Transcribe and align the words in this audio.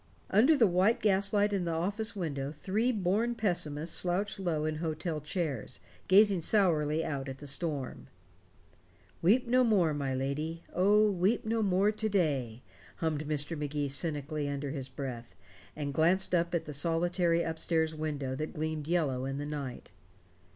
Under 0.31 0.57
the 0.57 0.65
white 0.65 0.99
gaslight 0.99 1.53
in 1.53 1.65
the 1.65 1.73
office 1.73 2.15
window 2.15 2.51
three 2.51 2.91
born 2.91 3.35
pessimists 3.35 3.95
slouched 3.95 4.39
low 4.39 4.65
in 4.65 4.77
hotel 4.77 5.21
chairs, 5.21 5.79
gazing 6.07 6.41
sourly 6.41 7.05
out 7.05 7.29
at 7.29 7.37
the 7.37 7.45
storm. 7.45 8.07
"Weep 9.21 9.45
no 9.45 9.63
more, 9.63 9.93
my 9.93 10.15
lady, 10.15 10.63
Oh! 10.73 11.11
weep 11.11 11.45
no 11.45 11.61
more 11.61 11.91
to 11.91 12.09
day," 12.09 12.63
hummed 12.95 13.27
Mr. 13.27 13.55
Magee 13.55 13.89
cynically 13.89 14.49
under 14.49 14.71
his 14.71 14.89
breath, 14.89 15.35
and 15.75 15.93
glanced 15.93 16.33
up 16.33 16.55
at 16.55 16.65
the 16.65 16.73
solitary 16.73 17.45
up 17.45 17.59
stairs 17.59 17.93
window 17.93 18.33
that 18.33 18.55
gleamed 18.55 18.87
yellow 18.87 19.25
in 19.25 19.37
the 19.37 19.45
night. 19.45 19.91